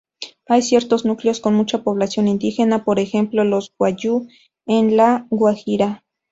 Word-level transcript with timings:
Hay 0.47 0.63
ciertos 0.63 1.05
núcleos 1.05 1.39
con 1.39 1.53
mucha 1.53 1.83
población 1.83 2.27
indígena, 2.27 2.83
por 2.83 2.97
ejemplo 2.97 3.43
los 3.43 3.71
wayúu 3.77 4.27
en 4.65 4.97
la 4.97 5.27
Guajira. 5.29 6.03